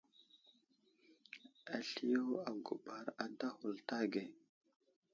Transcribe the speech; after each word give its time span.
Asliyo 1.77 2.23
aguɓar 2.49 3.05
ada 3.23 3.47
ghulta 3.57 3.95
age. 4.03 4.23